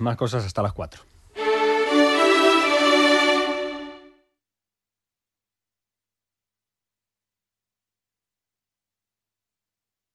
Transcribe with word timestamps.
Más 0.00 0.16
cosas 0.16 0.44
hasta 0.44 0.62
las 0.62 0.74
4. 0.74 1.02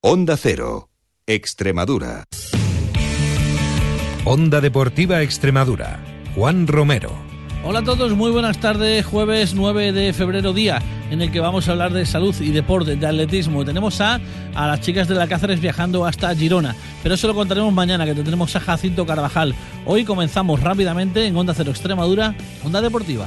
Onda 0.04 0.38
Cero, 0.38 0.92
Extremadura. 1.26 2.26
Onda 4.24 4.62
Deportiva 4.62 5.24
Extremadura. 5.24 6.00
Juan 6.36 6.68
Romero. 6.68 7.25
Hola 7.68 7.80
a 7.80 7.84
todos, 7.84 8.14
muy 8.14 8.30
buenas 8.30 8.60
tardes. 8.60 9.04
Jueves 9.08 9.56
9 9.56 9.92
de 9.92 10.14
febrero, 10.14 10.54
día 10.54 10.80
en 11.10 11.20
el 11.24 11.32
que 11.32 11.40
vamos 11.40 11.68
a 11.68 11.72
hablar 11.72 11.94
de 11.94 12.06
salud 12.06 12.36
y 12.40 12.52
deporte, 12.52 12.96
de 12.96 13.08
atletismo. 13.08 13.66
Tenemos 13.66 14.00
a, 14.02 14.20
a 14.54 14.68
las 14.68 14.82
chicas 14.82 15.08
de 15.08 15.16
la 15.16 15.26
Cáceres 15.28 15.60
viajando 15.60 16.06
hasta 16.06 16.36
Girona, 16.36 16.76
pero 17.02 17.16
eso 17.16 17.26
lo 17.26 17.34
contaremos 17.34 17.74
mañana, 17.74 18.06
que 18.06 18.14
tendremos 18.14 18.56
a 18.56 18.60
Jacinto 18.60 19.08
Carvajal. 19.08 19.56
Hoy 19.84 20.06
comenzamos 20.06 20.62
rápidamente 20.62 21.26
en 21.26 21.36
Onda 21.36 21.56
Cero 21.56 21.72
Extremadura, 21.72 22.36
Onda 22.64 22.82
Deportiva. 22.82 23.26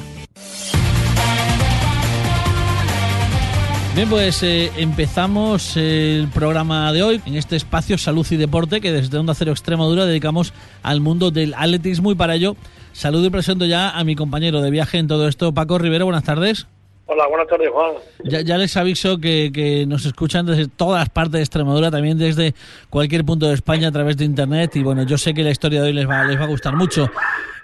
Bien, 3.96 4.08
pues 4.08 4.44
eh, 4.44 4.70
empezamos 4.76 5.76
el 5.76 6.28
programa 6.32 6.92
de 6.92 7.02
hoy 7.02 7.20
en 7.26 7.34
este 7.34 7.56
espacio 7.56 7.98
Salud 7.98 8.24
y 8.30 8.36
Deporte 8.36 8.80
que 8.80 8.92
desde 8.92 9.18
Onda 9.18 9.34
Cero 9.34 9.50
Extremadura 9.50 10.06
dedicamos 10.06 10.52
al 10.84 11.00
mundo 11.00 11.32
del 11.32 11.54
atletismo 11.54 12.12
y 12.12 12.14
para 12.14 12.36
ello 12.36 12.54
saludo 12.98 13.26
y 13.26 13.30
presento 13.30 13.64
ya 13.64 13.90
a 13.90 14.02
mi 14.02 14.16
compañero 14.16 14.60
de 14.60 14.70
viaje 14.70 14.98
en 14.98 15.06
todo 15.06 15.28
esto, 15.28 15.54
Paco 15.54 15.78
Rivero. 15.78 16.04
Buenas 16.04 16.24
tardes. 16.24 16.66
Hola, 17.06 17.28
buenas 17.28 17.46
tardes, 17.46 17.70
Juan. 17.70 17.92
Ya, 18.24 18.58
les 18.58 18.76
aviso 18.76 19.18
que, 19.18 19.50
que, 19.54 19.86
nos 19.86 20.04
escuchan 20.04 20.44
desde 20.44 20.66
todas 20.66 21.08
partes 21.08 21.32
de 21.32 21.40
Extremadura, 21.40 21.92
también 21.92 22.18
desde 22.18 22.54
cualquier 22.90 23.24
punto 23.24 23.46
de 23.46 23.54
España 23.54 23.88
a 23.88 23.92
través 23.92 24.16
de 24.16 24.24
Internet. 24.24 24.74
Y 24.74 24.82
bueno, 24.82 25.04
yo 25.04 25.16
sé 25.16 25.32
que 25.32 25.44
la 25.44 25.50
historia 25.50 25.80
de 25.80 25.88
hoy 25.88 25.94
les 25.94 26.08
va, 26.08 26.24
les 26.24 26.38
va 26.38 26.44
a 26.44 26.48
gustar 26.48 26.74
mucho. 26.74 27.08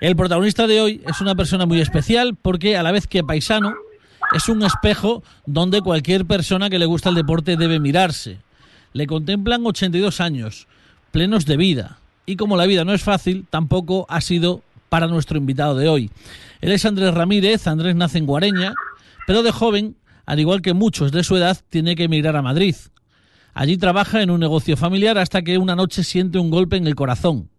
El 0.01 0.15
protagonista 0.15 0.69
de 0.69 0.81
hoy 0.81 1.03
es 1.05 1.21
una 1.21 1.35
persona 1.35 1.67
muy 1.67 1.81
especial 1.81 2.37
porque 2.41 2.77
a 2.77 2.85
la 2.85 2.93
vez 2.93 3.09
que 3.09 3.25
paisano, 3.25 3.75
es 4.33 4.49
un 4.49 4.63
espejo 4.63 5.25
donde 5.47 5.83
cualquier 5.83 6.25
persona 6.27 6.71
que 6.71 6.79
le 6.79 6.87
gusta 6.87 7.09
el 7.09 7.17
deporte 7.17 7.57
debe 7.57 7.81
mirarse. 7.81 8.39
Le 8.93 9.09
contemplan 9.09 9.67
82 9.67 10.21
años, 10.21 10.69
plenos 11.11 11.45
de 11.45 11.57
vida. 11.57 11.99
Y 12.25 12.37
como 12.37 12.57
la 12.57 12.67
vida 12.67 12.85
no 12.85 12.95
es 12.95 13.03
fácil, 13.03 13.47
tampoco 13.51 14.07
ha 14.09 14.21
sido 14.21 14.63
para 14.95 15.09
nuestro 15.09 15.39
invitado 15.39 15.75
de 15.75 15.89
hoy. 15.89 16.09
Él 16.61 16.71
es 16.71 16.85
Andrés 16.85 17.13
Ramírez, 17.13 17.67
Andrés 17.67 17.97
nace 17.97 18.19
en 18.19 18.27
Guareña, 18.27 18.75
pero 19.27 19.43
de 19.43 19.51
joven, 19.51 19.97
al 20.25 20.39
igual 20.39 20.63
que 20.63 20.73
muchos 20.73 21.11
de 21.11 21.25
su 21.25 21.37
edad, 21.37 21.59
tiene 21.69 21.97
que 21.97 22.05
emigrar 22.05 22.37
a 22.37 22.43
Madrid. 22.43 22.77
Allí 23.55 23.77
trabaja 23.77 24.23
en 24.23 24.31
un 24.31 24.39
negocio 24.39 24.77
familiar 24.77 25.19
hasta 25.19 25.43
que 25.43 25.59
una 25.59 25.75
noche 25.75 26.05
siente 26.05 26.39
un 26.39 26.49
golpe 26.49 26.77
en 26.77 26.87
el 26.87 26.95
corazón. 26.95 27.51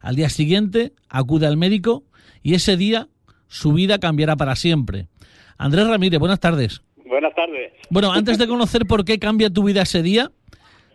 Al 0.00 0.16
día 0.16 0.28
siguiente 0.30 0.92
acude 1.08 1.46
al 1.46 1.56
médico 1.56 2.02
y 2.42 2.54
ese 2.54 2.76
día 2.76 3.06
su 3.46 3.72
vida 3.72 4.00
cambiará 4.00 4.34
para 4.34 4.56
siempre. 4.56 5.06
Andrés 5.58 5.86
Ramírez, 5.86 6.18
buenas 6.18 6.40
tardes. 6.40 6.82
Buenas 7.06 7.32
tardes. 7.36 7.70
Bueno, 7.90 8.12
antes 8.12 8.36
de 8.36 8.48
conocer 8.48 8.84
por 8.84 9.04
qué 9.04 9.20
cambia 9.20 9.48
tu 9.48 9.62
vida 9.62 9.82
ese 9.82 10.02
día, 10.02 10.32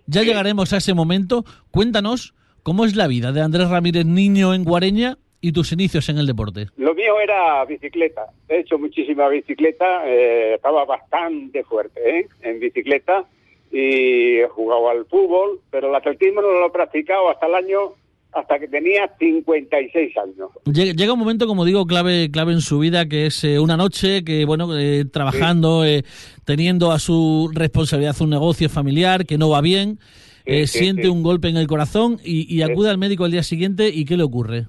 ya 0.08 0.24
llegaremos 0.24 0.74
a 0.74 0.78
ese 0.78 0.94
momento. 0.94 1.46
Cuéntanos 1.72 2.34
cómo 2.64 2.84
es 2.84 2.98
la 2.98 3.08
vida 3.08 3.32
de 3.32 3.40
Andrés 3.40 3.70
Ramírez, 3.70 4.06
niño 4.06 4.54
en 4.54 4.66
Guareña, 4.66 5.20
y 5.46 5.52
tus 5.52 5.72
inicios 5.72 6.10
en 6.10 6.18
el 6.18 6.26
deporte. 6.26 6.70
Lo 6.78 6.96
mío 6.96 7.20
era 7.20 7.64
bicicleta. 7.66 8.26
He 8.50 8.62
hecho 8.62 8.80
muchísima 8.80 9.28
bicicleta. 9.30 10.02
Eh, 10.08 10.56
estaba 10.56 10.86
bastante 10.86 11.64
fuerte 11.64 12.20
¿eh? 12.20 12.28
en 12.42 12.60
bicicleta 12.60 13.26
y 13.72 14.38
he 14.38 14.48
jugado 14.48 14.90
al 14.90 15.06
fútbol, 15.06 15.60
pero 15.70 15.90
el 15.90 15.96
atletismo 15.96 16.42
no 16.42 16.52
lo 16.52 16.66
he 16.66 16.72
practicado 16.72 17.30
hasta 17.30 17.46
el 17.46 17.54
año 17.54 17.94
hasta 18.34 18.58
que 18.58 18.68
tenía 18.68 19.08
56 19.20 20.18
años. 20.18 20.50
Llega 20.66 21.14
un 21.14 21.20
momento, 21.20 21.46
como 21.46 21.64
digo, 21.64 21.86
clave 21.86 22.32
clave 22.32 22.54
en 22.54 22.62
su 22.62 22.80
vida, 22.80 23.06
que 23.06 23.28
es 23.28 23.44
eh, 23.44 23.60
una 23.60 23.78
noche 23.78 24.24
que, 24.24 24.46
bueno, 24.46 24.76
eh, 24.78 25.06
trabajando, 25.06 25.84
sí. 25.84 25.90
eh, 25.90 26.04
teniendo 26.44 26.92
a 26.92 26.98
su 26.98 27.52
responsabilidad 27.54 28.20
un 28.20 28.32
negocio 28.32 28.68
familiar 28.68 29.28
que 29.28 29.38
no 29.38 29.50
va 29.50 29.62
bien, 29.62 30.00
sí, 30.46 30.68
sí, 30.68 30.80
siente 30.80 31.08
un 31.08 31.22
golpe 31.22 31.50
en 31.50 31.58
el 31.58 31.68
corazón 31.68 32.20
y, 32.24 32.54
y 32.54 32.64
acude 32.64 32.90
al 32.90 32.98
médico 32.98 33.26
al 33.26 33.32
día 33.32 33.44
siguiente 33.44 33.90
y 33.90 34.06
¿qué 34.06 34.18
le 34.18 34.24
ocurre? 34.24 34.66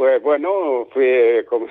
Pues 0.00 0.22
bueno, 0.22 0.88
fue, 0.94 1.44
como, 1.46 1.66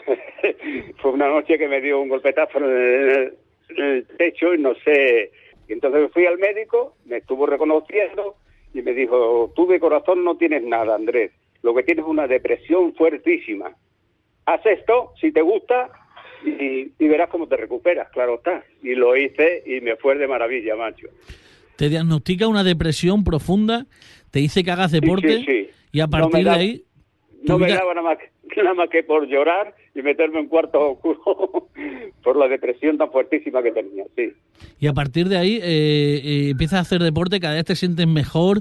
fue 1.01 1.12
una 1.13 1.28
noche 1.28 1.57
que 1.57 1.67
me 1.67 1.81
dio 1.81 2.00
un 2.00 2.09
golpetazo 2.09 2.59
en 2.59 2.63
el, 2.63 3.34
en 3.69 3.85
el 3.85 4.07
techo 4.19 4.53
y 4.53 4.59
no 4.59 4.75
sé. 4.85 5.31
Y 5.67 5.73
entonces 5.73 6.12
fui 6.13 6.28
al 6.28 6.38
médico, 6.38 6.95
me 7.06 7.18
estuvo 7.18 7.47
reconociendo 7.47 8.35
y 8.72 8.84
me 8.84 8.94
dijo, 8.94 9.51
tú 9.56 9.66
de 9.66 9.79
corazón 9.79 10.23
no 10.23 10.38
tienes 10.38 10.62
nada, 10.62 10.94
Andrés, 10.94 11.31
lo 11.63 11.73
que 11.73 11.81
tienes 11.81 12.06
es 12.06 12.12
una 12.12 12.28
depresión 12.28 12.94
fuertísima. 12.94 13.75
Haz 14.45 14.63
esto, 14.63 15.12
si 15.19 15.31
te 15.31 15.41
gusta, 15.41 15.89
y, 16.45 16.91
y, 17.00 17.07
verás 17.07 17.31
cómo 17.31 17.47
te 17.47 17.57
recuperas, 17.57 18.09
claro 18.12 18.35
está. 18.35 18.63
Y 18.84 18.94
lo 18.94 19.18
hice 19.18 19.63
y 19.66 19.81
me 19.81 19.95
fue 19.95 20.16
de 20.19 20.28
maravilla, 20.28 20.75
macho. 20.75 21.07
Te 21.78 21.89
diagnostica 21.89 22.47
una 22.47 22.63
depresión 22.63 23.23
profunda, 23.23 23.88
te 24.29 24.38
dice 24.38 24.63
que 24.63 24.69
hagas 24.69 24.91
deporte 24.91 25.29
sí, 25.29 25.45
sí, 25.47 25.66
sí. 25.66 25.69
y 25.94 26.00
a 26.01 26.07
partir 26.07 26.45
no 26.45 26.51
de 26.51 26.56
ahí... 26.56 26.85
No 27.44 27.57
me 27.57 27.69
daba 27.69 27.94
nada 27.94 28.01
más, 28.01 28.17
nada 28.57 28.73
más 28.73 28.89
que 28.89 29.03
por 29.03 29.27
llorar 29.27 29.73
y 29.95 30.01
meterme 30.01 30.39
en 30.39 30.47
cuarto 30.47 30.91
oscuro 30.91 31.69
por 32.23 32.35
la 32.35 32.47
depresión 32.47 32.97
tan 32.97 33.11
fuertísima 33.11 33.63
que 33.63 33.72
tenía, 33.72 34.03
sí. 34.16 34.33
Y 34.79 34.88
a 34.88 34.94
partir 34.94 35.27
de 35.27 35.38
ahí 35.38 35.55
eh, 35.61 36.22
eh, 36.23 36.50
empiezas 36.51 36.79
a 36.79 36.81
hacer 36.81 37.01
deporte, 37.01 37.39
cada 37.39 37.55
vez 37.55 37.66
te 37.66 37.75
sientes 37.75 38.07
mejor, 38.07 38.59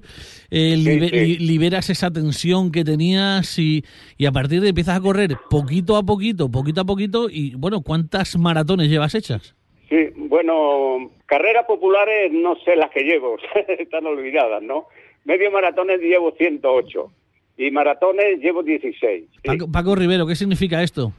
eh, 0.50 0.76
Sí, 0.76 1.08
sí. 1.08 1.38
liberas 1.38 1.90
esa 1.90 2.10
tensión 2.10 2.70
que 2.72 2.84
tenías 2.84 3.58
y, 3.58 3.84
y 4.16 4.26
a 4.26 4.32
partir 4.32 4.60
de 4.60 4.66
ahí 4.66 4.70
empiezas 4.70 4.96
a 4.96 5.00
correr 5.00 5.36
poquito 5.50 5.96
a 5.96 6.02
poquito, 6.02 6.50
poquito 6.50 6.80
a 6.80 6.84
poquito 6.84 7.28
y 7.30 7.54
bueno, 7.56 7.82
¿cuántas 7.82 8.36
maratones 8.38 8.88
llevas 8.88 9.14
hechas? 9.14 9.54
Sí, 9.88 10.08
bueno, 10.16 11.10
carreras 11.26 11.64
populares 11.66 12.30
no 12.32 12.56
sé 12.64 12.76
las 12.76 12.90
que 12.90 13.00
llevo, 13.04 13.36
están 13.68 14.06
olvidadas, 14.06 14.62
¿no? 14.62 14.86
Medio 15.24 15.50
maratones 15.50 16.00
llevo 16.00 16.32
108 16.32 17.12
y 17.58 17.70
maratones 17.70 18.38
llevo 18.38 18.62
16. 18.62 19.24
sí. 19.30 19.41
Paco, 19.44 19.70
Paco 19.70 19.94
Rivero, 19.94 20.26
¿qué 20.26 20.34
significa 20.34 20.82
esto? 20.82 21.12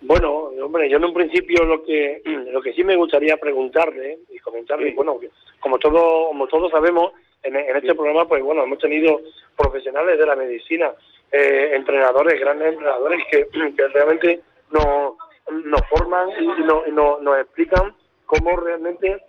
Bueno, 0.00 0.50
hombre, 0.62 0.88
yo 0.88 0.96
en 0.96 1.04
un 1.04 1.14
principio 1.14 1.64
lo 1.64 1.84
que 1.84 2.22
lo 2.52 2.60
que 2.62 2.72
sí 2.72 2.82
me 2.82 2.96
gustaría 2.96 3.36
preguntarle 3.36 4.18
y 4.30 4.38
comentarle, 4.38 4.88
Sí. 4.88 4.94
bueno, 4.96 5.18
que 5.20 5.30
como 5.60 5.78
todo, 5.78 6.28
como 6.28 6.46
todos 6.48 6.70
sabemos, 6.72 7.12
en, 7.42 7.54
en 7.56 7.76
este 7.76 7.94
programa, 7.94 8.26
pues 8.26 8.42
bueno, 8.42 8.64
hemos 8.64 8.78
tenido 8.78 9.20
profesionales 9.56 10.18
de 10.18 10.26
la 10.26 10.36
medicina, 10.36 10.90
eh, 11.30 11.72
entrenadores, 11.74 12.40
grandes 12.40 12.72
entrenadores 12.72 13.22
que, 13.30 13.46
que 13.76 13.88
realmente 13.88 14.40
nos, 14.72 15.14
nos 15.64 15.80
forman 15.88 16.28
y, 16.40 16.46
nos, 16.64 16.88
y 16.88 16.92
nos, 16.92 17.20
nos 17.22 17.38
explican 17.38 17.94
cómo 18.26 18.56
realmente 18.56 19.22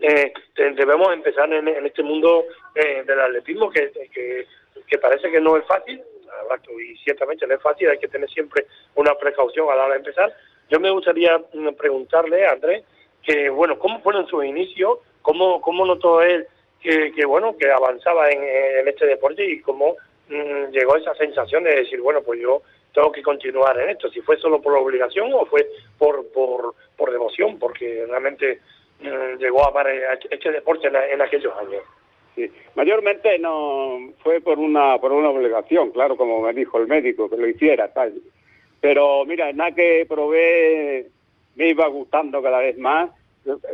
eh, 0.00 0.32
debemos 0.56 1.12
empezar 1.12 1.52
en, 1.52 1.68
en 1.68 1.84
este 1.86 2.02
mundo 2.02 2.44
eh, 2.74 3.02
del 3.06 3.20
atletismo 3.20 3.70
que, 3.70 3.90
que, 4.12 4.46
que 4.90 4.98
parece 4.98 5.30
que 5.30 5.40
no 5.40 5.56
es 5.56 5.64
fácil, 5.66 6.02
y 6.78 6.96
ciertamente 6.98 7.46
no 7.46 7.54
es 7.54 7.62
fácil, 7.62 7.88
hay 7.88 7.98
que 7.98 8.08
tener 8.08 8.28
siempre 8.28 8.66
una 8.96 9.14
precaución 9.14 9.70
a 9.70 9.76
la 9.76 9.84
hora 9.84 9.94
de 9.94 10.00
empezar. 10.00 10.34
Yo 10.68 10.80
me 10.80 10.90
gustaría 10.90 11.38
mm, 11.38 11.74
preguntarle, 11.74 12.46
Andrés, 12.46 12.84
que 13.22 13.48
bueno, 13.50 13.78
¿cómo 13.78 14.00
fueron 14.00 14.26
sus 14.26 14.44
inicios? 14.44 14.98
¿Cómo, 15.22 15.60
cómo 15.60 15.84
notó 15.84 16.22
él 16.22 16.46
que, 16.80 17.24
bueno, 17.26 17.56
que 17.58 17.70
avanzaba 17.70 18.30
en, 18.30 18.42
en 18.42 18.88
este 18.88 19.06
deporte 19.06 19.44
y 19.44 19.60
cómo 19.60 19.96
mm, 20.28 20.70
llegó 20.70 20.96
esa 20.96 21.14
sensación 21.14 21.62
de 21.62 21.76
decir, 21.76 22.00
bueno, 22.00 22.22
pues 22.22 22.40
yo 22.40 22.62
tengo 22.92 23.12
que 23.12 23.22
continuar 23.22 23.78
en 23.78 23.90
esto, 23.90 24.08
si 24.10 24.20
fue 24.22 24.36
solo 24.38 24.60
por 24.60 24.74
obligación 24.74 25.32
o 25.34 25.44
fue 25.46 25.68
por, 25.98 26.26
por, 26.32 26.74
por 26.96 27.12
devoción, 27.12 27.58
porque 27.58 28.06
realmente 28.08 28.60
mm, 29.00 29.38
llegó 29.38 29.64
a 29.64 29.68
amar 29.68 29.88
este 29.88 30.50
deporte 30.50 30.88
en, 30.88 30.96
en 30.96 31.20
aquellos 31.20 31.56
años. 31.58 31.82
Sí. 32.34 32.50
Mayormente 32.74 33.38
no 33.38 33.98
fue 34.22 34.40
por 34.40 34.58
una 34.58 34.98
por 34.98 35.12
una 35.12 35.30
obligación, 35.30 35.90
claro, 35.90 36.16
como 36.16 36.40
me 36.40 36.52
dijo 36.52 36.78
el 36.78 36.86
médico, 36.86 37.28
que 37.28 37.36
lo 37.36 37.48
hiciera, 37.48 37.92
tal. 37.92 38.14
Pero 38.80 39.24
mira, 39.26 39.52
nada 39.52 39.72
que 39.74 40.06
probé 40.08 41.06
me 41.56 41.68
iba 41.68 41.86
gustando 41.88 42.42
cada 42.42 42.58
vez 42.60 42.78
más. 42.78 43.10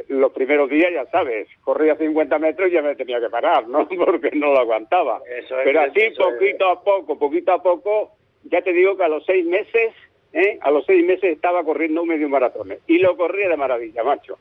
Los 0.08 0.32
primeros 0.32 0.70
días, 0.70 0.92
ya 0.92 1.06
sabes, 1.06 1.48
corría 1.62 1.96
50 1.96 2.38
metros 2.38 2.68
y 2.68 2.74
ya 2.74 2.82
me 2.82 2.94
tenía 2.94 3.20
que 3.20 3.28
parar, 3.28 3.66
¿no? 3.68 3.86
Porque 4.04 4.30
no 4.32 4.52
lo 4.52 4.58
aguantaba. 4.60 5.20
Eso 5.26 5.58
es, 5.58 5.64
Pero 5.64 5.80
así, 5.80 6.00
es. 6.00 6.16
poquito 6.16 6.68
a 6.68 6.82
poco, 6.82 7.18
poquito 7.18 7.52
a 7.52 7.62
poco, 7.62 8.12
ya 8.44 8.62
te 8.62 8.72
digo 8.72 8.96
que 8.96 9.04
a 9.04 9.08
los 9.08 9.24
seis 9.24 9.44
meses, 9.44 9.92
¿eh? 10.36 10.58
a 10.60 10.70
los 10.70 10.84
seis 10.86 11.04
meses 11.04 11.24
estaba 11.32 11.64
corriendo 11.64 12.02
un 12.02 12.08
medio 12.08 12.28
maratón. 12.28 12.74
Y 12.86 12.98
lo 12.98 13.16
corría 13.16 13.48
de 13.48 13.56
maravilla, 13.56 14.04
macho. 14.04 14.38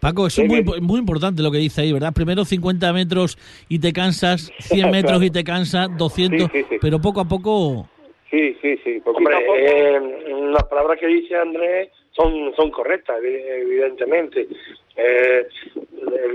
Paco, 0.00 0.26
eso 0.26 0.42
es 0.42 0.48
muy, 0.48 0.62
muy 0.80 0.98
importante 0.98 1.42
lo 1.42 1.50
que 1.50 1.58
dice 1.58 1.82
ahí, 1.82 1.92
¿verdad? 1.92 2.12
Primero 2.12 2.44
50 2.44 2.92
metros 2.92 3.38
y 3.68 3.78
te 3.78 3.92
cansas, 3.92 4.52
100 4.58 4.90
metros 4.90 5.12
Claro. 5.12 5.24
y 5.24 5.30
te 5.30 5.44
cansas, 5.44 5.88
200, 5.96 6.50
Sí, 6.52 6.58
sí, 6.60 6.66
sí. 6.70 6.76
pero 6.80 7.00
poco 7.00 7.20
a 7.20 7.24
poco... 7.24 7.88
Sí, 8.30 8.56
sí, 8.60 8.76
sí, 8.84 9.00
poquito 9.04 9.18
Hombre, 9.30 9.36
a 9.36 9.40
poco. 9.46 9.56
eh, 9.56 10.50
las 10.52 10.64
palabras 10.64 10.98
que 10.98 11.06
dice 11.06 11.36
Andrés 11.36 11.90
son, 12.10 12.52
son 12.56 12.70
correctas, 12.72 13.16
evidentemente. 13.22 14.48
Eh, 14.96 15.46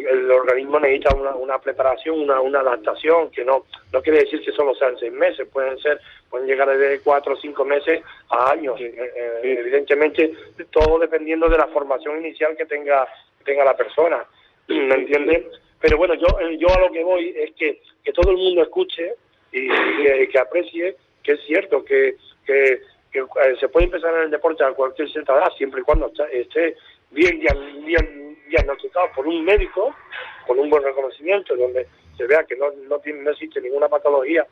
el, 0.10 0.32
organismo 0.32 0.80
necesita 0.80 1.16
una, 1.16 1.36
una 1.36 1.60
preparación, 1.60 2.20
una, 2.20 2.40
una 2.42 2.60
adaptación, 2.60 3.32
que 3.32 3.44
no, 3.44 3.66
no 3.92 4.02
quiere 4.02 4.20
decir 4.20 4.42
que 4.42 4.52
solo 4.52 4.76
sean 4.76 4.98
seis 5.00 5.12
meses, 5.12 5.48
pueden 5.52 5.78
ser, 5.80 6.00
pueden 6.30 6.48
llegar 6.48 6.76
de 6.78 7.00
cuatro 7.00 7.34
o 7.34 7.38
cinco 7.38 7.66
meses 7.66 8.02
a 8.30 8.52
años. 8.52 8.80
Eh, 8.80 8.94
eh, 8.96 9.58
evidentemente, 9.60 10.34
todo 10.70 11.00
dependiendo 11.00 11.50
de 11.50 11.58
la 11.58 11.68
formación 11.68 12.20
inicial 12.20 12.56
que 12.56 12.66
tenga, 12.66 13.08
tenga 13.44 13.66
la 13.66 13.76
persona. 13.76 14.24
¿Me 14.68 14.94
entiendes? 14.94 15.46
Pero 15.80 15.98
bueno, 15.98 16.14
yo, 16.14 16.28
yo 16.52 16.68
a 16.70 16.80
lo 16.80 16.92
que 16.92 17.04
voy 17.04 17.34
es 17.36 17.52
que, 17.56 17.82
que 18.04 18.14
todo 18.14 18.32
el 18.32 18.38
mundo 18.38 18.62
escuche 18.62 19.16
y, 19.52 19.68
que, 20.28 20.40
aprecie 20.40 20.96
que 21.24 21.34
es 21.34 21.42
cierto 21.46 21.84
que, 21.84 22.16
que, 22.46 22.80
se 23.60 23.68
puede 23.68 23.88
empezar 23.88 24.14
en 24.16 24.24
el 24.24 24.32
deporte 24.32 24.64
a 24.64 24.72
cualquier 24.72 25.10
cierta 25.12 25.34
edad, 25.34 25.52
siempre 25.58 25.82
y 25.82 25.84
cuando 25.84 26.12
esté 26.32 26.78
bien, 27.12 27.42
bien 27.84 28.21
diagnosticado 28.52 29.08
por 29.16 29.28
un 29.28 29.44
médico, 29.44 29.96
con 30.46 30.60
un 30.60 30.70
buen 30.70 30.84
reconocimiento, 30.84 31.56
donde 31.56 31.88
se 32.18 32.26
vea 32.28 32.44
que 32.44 32.56
no, 32.56 32.72
no, 32.88 33.00
tiene, 33.00 33.24
no 33.24 33.32
existe 33.32 33.62
ninguna 33.62 33.90
patología 33.90 34.46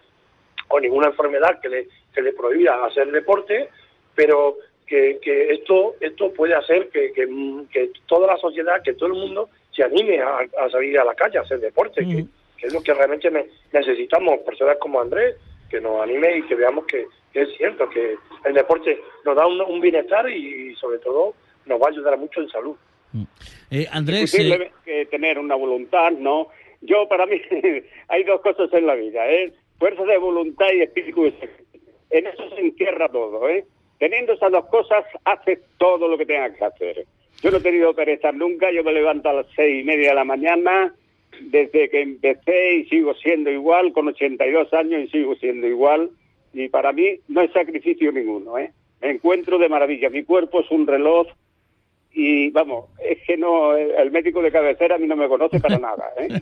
o 0.69 0.79
ninguna 0.79 1.07
enfermedad 1.07 1.59
que 1.61 1.69
le, 1.69 1.87
que 2.13 2.21
le 2.21 2.33
prohíba 2.33 2.85
hacer 2.85 3.11
deporte, 3.11 3.69
pero 4.15 4.57
que, 4.87 5.19
que 5.21 5.53
esto 5.53 5.95
esto 5.99 6.33
puede 6.33 6.55
hacer 6.55 6.89
que, 6.89 7.11
que, 7.13 7.91
toda 8.07 8.27
la 8.27 8.37
sociedad, 8.37 8.81
que 8.81 8.93
todo 8.93 9.07
el 9.07 9.19
mundo 9.19 9.49
se 9.71 9.83
anime 9.83 10.21
a, 10.21 10.69
salir 10.71 10.99
a 10.99 11.05
la 11.05 11.13
calle 11.13 11.37
a 11.37 11.41
hacer 11.41 11.59
deporte, 11.59 12.05
que, 12.05 12.67
es 12.67 12.73
lo 12.73 12.81
que 12.81 12.93
realmente 12.93 13.31
necesitamos, 13.71 14.39
personas 14.39 14.77
como 14.77 14.99
Andrés, 14.99 15.35
que 15.69 15.79
nos 15.79 16.01
anime 16.01 16.37
y 16.37 16.41
que 16.43 16.55
veamos 16.55 16.85
que, 16.85 17.05
es 17.33 17.55
cierto, 17.55 17.87
que 17.89 18.17
el 18.45 18.53
deporte 18.53 18.99
nos 19.23 19.35
da 19.35 19.45
un, 19.45 19.79
bienestar 19.79 20.29
y, 20.29 20.75
sobre 20.75 20.97
todo 20.97 21.35
nos 21.65 21.79
va 21.79 21.85
a 21.85 21.89
ayudar 21.89 22.17
mucho 22.17 22.41
en 22.41 22.49
salud. 22.49 22.75
Mm. 23.13 23.23
Eh, 23.71 23.87
Andrés... 23.91 24.33
Eh... 24.35 24.71
que 24.85 25.05
tener 25.07 25.39
una 25.39 25.55
voluntad, 25.55 26.11
¿no? 26.11 26.47
Yo, 26.81 27.07
para 27.07 27.25
mí, 27.25 27.41
hay 28.07 28.23
dos 28.23 28.41
cosas 28.41 28.71
en 28.73 28.85
la 28.85 28.95
vida, 28.95 29.29
¿eh? 29.29 29.53
Fuerza 29.77 30.03
de 30.03 30.17
voluntad 30.17 30.67
y 30.73 30.81
espíritu 30.81 31.23
de 31.23 31.33
En 32.09 32.27
eso 32.27 32.49
se 32.49 32.61
encierra 32.61 33.09
todo, 33.09 33.47
¿eh? 33.49 33.65
Teniendo 33.97 34.33
esas 34.33 34.51
dos 34.51 34.65
cosas, 34.67 35.03
hace 35.25 35.59
todo 35.77 36.07
lo 36.07 36.17
que 36.17 36.25
tenga 36.25 36.53
que 36.53 36.63
hacer. 36.63 37.05
Yo 37.41 37.51
no 37.51 37.57
he 37.57 37.61
tenido 37.61 37.93
pereza 37.93 38.31
nunca, 38.31 38.71
yo 38.71 38.83
me 38.83 38.93
levanto 38.93 39.29
a 39.29 39.33
las 39.33 39.47
seis 39.55 39.81
y 39.81 39.85
media 39.85 40.09
de 40.09 40.15
la 40.15 40.25
mañana, 40.25 40.93
desde 41.41 41.89
que 41.89 42.01
empecé 42.01 42.75
y 42.75 42.85
sigo 42.85 43.13
siendo 43.15 43.49
igual, 43.49 43.93
con 43.93 44.07
82 44.07 44.73
años 44.73 45.03
y 45.03 45.07
sigo 45.09 45.35
siendo 45.35 45.67
igual, 45.67 46.09
y 46.53 46.67
para 46.69 46.91
mí 46.91 47.19
no 47.27 47.41
es 47.41 47.51
sacrificio 47.51 48.11
ninguno, 48.11 48.57
¿eh? 48.57 48.71
Me 49.01 49.11
encuentro 49.11 49.57
de 49.57 49.69
maravilla, 49.69 50.09
mi 50.09 50.23
cuerpo 50.23 50.61
es 50.61 50.71
un 50.71 50.85
reloj 50.87 51.27
y 52.13 52.49
vamos, 52.49 52.85
es 53.03 53.19
que 53.25 53.37
no, 53.37 53.75
el 53.75 54.11
médico 54.11 54.41
de 54.41 54.51
cabecera 54.51 54.95
a 54.95 54.97
mí 54.97 55.07
no 55.07 55.15
me 55.15 55.27
conoce 55.27 55.59
para 55.59 55.77
nada, 55.79 56.05
¿eh? 56.17 56.41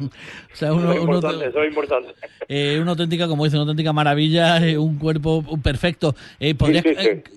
O 0.00 0.56
sea, 0.56 0.72
uno, 0.72 0.94
importante, 0.94 1.46
eso 1.46 1.62
es 1.62 1.68
importante. 1.68 2.14
Eh, 2.48 2.78
una 2.80 2.92
auténtica, 2.92 3.28
como 3.28 3.44
dice, 3.44 3.56
una 3.56 3.64
auténtica 3.64 3.92
maravilla, 3.92 4.66
eh, 4.66 4.78
un 4.78 4.98
cuerpo 4.98 5.44
perfecto. 5.62 6.14
Eh, 6.38 6.54
¿Podrías 6.54 6.84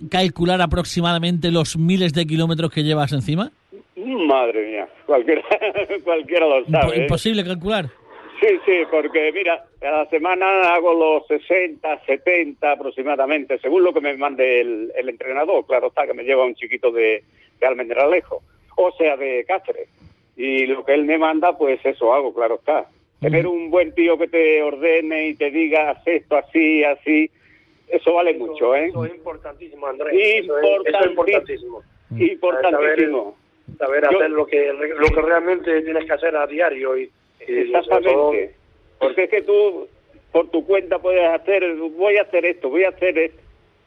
calcular 0.09 0.61
aproximadamente 0.61 1.51
los 1.51 1.77
miles 1.77 2.13
de 2.13 2.25
kilómetros 2.25 2.71
que 2.71 2.83
llevas 2.83 3.11
encima? 3.11 3.51
Madre 3.97 4.71
mía, 4.71 4.87
cualquiera, 5.05 5.41
cualquiera 6.03 6.47
lo 6.47 6.65
sabe. 6.65 7.03
Imposible 7.03 7.43
calcular. 7.43 7.89
Sí, 8.43 8.59
sí, 8.65 8.81
porque 8.91 9.31
mira, 9.31 9.63
cada 9.79 10.05
semana 10.09 10.73
hago 10.73 10.93
los 10.93 11.27
60, 11.27 12.05
70 12.05 12.71
aproximadamente, 12.71 13.57
según 13.59 13.83
lo 13.83 13.93
que 13.93 14.01
me 14.01 14.17
mande 14.17 14.59
el, 14.59 14.91
entrenador. 15.07 15.65
Claro 15.65 15.87
está, 15.87 16.05
que 16.05 16.13
me 16.13 16.23
lleva 16.23 16.45
un 16.45 16.55
chiquito 16.55 16.91
de, 16.91 17.23
de 17.59 17.65
Almendralejo, 17.65 18.41
o 18.75 18.91
sea, 18.97 19.15
de 19.15 19.45
Cáceres 19.45 19.87
y 20.35 20.65
lo 20.65 20.83
que 20.83 20.93
él 20.93 21.05
me 21.05 21.17
manda, 21.17 21.57
pues 21.57 21.79
eso 21.85 22.13
hago, 22.13 22.33
claro 22.33 22.55
está. 22.55 22.87
Tener 23.19 23.47
un 23.47 23.69
buen 23.69 23.93
tío 23.93 24.17
que 24.17 24.27
te 24.27 24.61
ordene 24.61 25.29
y 25.29 25.35
te 25.35 25.49
diga, 25.49 25.91
haz 25.91 26.05
esto 26.05 26.35
así, 26.35 26.83
así, 26.83 27.29
eso 27.87 28.13
vale 28.13 28.33
mucho, 28.33 28.75
¿eh? 28.75 28.87
Eso 28.87 29.05
es 29.05 29.15
importantísimo, 29.15 29.87
Andrés. 29.87 30.43
importantísimo. 30.43 31.83
Importantísimo. 32.17 33.37
Saber, 33.77 34.05
hacer 34.05 34.29
lo 34.29 34.45
que, 34.45 34.73
lo 34.73 35.07
que 35.07 35.21
realmente 35.21 35.81
tienes 35.83 36.05
que 36.05 36.13
hacer 36.13 36.35
a 36.35 36.45
diario. 36.45 36.97
y, 36.97 37.09
Exactamente. 37.47 38.55
Porque 38.99 39.23
es 39.23 39.29
que 39.29 39.41
tú, 39.41 39.87
por 40.31 40.49
tu 40.49 40.65
cuenta, 40.65 40.99
puedes 40.99 41.27
hacer, 41.27 41.75
voy 41.75 42.17
a 42.17 42.23
hacer 42.23 42.45
esto, 42.45 42.69
voy 42.69 42.83
a 42.83 42.89
hacer 42.89 43.17
esto 43.17 43.43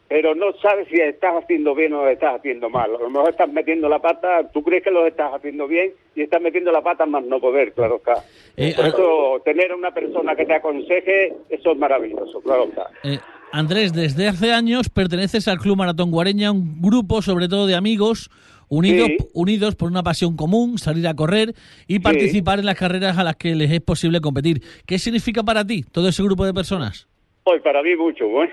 pero 0.09 0.35
no 0.35 0.53
sabes 0.63 0.87
si 0.89 0.97
estás 0.97 1.35
haciendo 1.43 1.75
bien 1.75 1.93
o 1.93 2.07
estás 2.07 2.37
haciendo 2.37 2.71
mal. 2.71 2.95
A 2.95 2.99
lo 2.99 3.11
mejor 3.11 3.31
estás 3.31 3.51
metiendo 3.51 3.89
la 3.89 3.99
pata, 3.99 4.49
tú 4.53 4.63
crees 4.63 4.85
que 4.85 4.91
lo 4.91 5.07
estás 5.07 5.33
haciendo 5.35 5.67
bien 5.67 5.93
y 6.15 6.23
estás 6.23 6.41
metiendo 6.41 6.71
la 6.71 6.83
pata 6.83 7.07
más 7.07 7.25
no 7.25 7.41
poder, 7.41 7.73
claro 7.73 7.97
está. 7.97 8.25
Eh, 8.57 8.73
Por 8.77 8.87
eso, 8.87 9.43
tener 9.45 9.75
una 9.75 9.93
persona 9.93 10.37
que 10.37 10.47
te 10.47 10.55
aconseje, 10.55 11.35
eso 11.49 11.73
es 11.73 11.79
maravilloso, 11.79 12.41
claro 12.41 12.65
está. 12.65 12.89
Eh, 13.03 13.19
Andrés, 13.53 13.93
desde 13.93 14.29
hace 14.29 14.53
años 14.53 14.89
perteneces 14.89 15.49
al 15.49 15.59
Club 15.59 15.77
Maratón 15.77 16.11
Guareña, 16.11 16.53
un 16.53 16.81
grupo 16.81 17.21
sobre 17.23 17.49
todo 17.49 17.67
de 17.67 17.75
amigos 17.75 18.31
unidos, 18.69 19.11
unidos 19.33 19.77
por 19.77 19.91
una 19.91 20.03
pasión 20.03 20.37
común, 20.37 20.79
salir 20.79 21.07
a 21.07 21.15
correr 21.15 21.55
y 21.87 22.01
participar 22.01 22.59
en 22.59 22.67
las 22.67 22.79
carreras 22.79 23.19
a 23.19 23.25
las 23.25 23.37
que 23.37 23.55
les 23.55 23.71
es 23.71 23.81
posible 23.81 24.21
competir. 24.21 24.61
¿Qué 24.87 24.99
significa 24.99 25.43
para 25.43 25.67
ti 25.67 25.85
todo 25.93 26.09
ese 26.09 26.23
grupo 26.23 26.45
de 26.45 26.55
personas? 26.55 27.09
Hoy 27.45 27.61
para 27.61 27.83
mí 27.83 27.95
mucho, 27.95 28.25
¿eh? 28.43 28.51